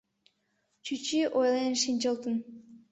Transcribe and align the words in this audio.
Чӱчӱ 0.85 1.19
ойлен 1.39 1.73
шинчылтын: 1.81 2.35